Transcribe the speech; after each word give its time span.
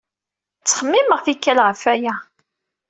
Ttxemmimeɣ 0.59 1.19
tikkal 1.25 1.59
ɣef 1.65 1.81
waya. 1.85 2.15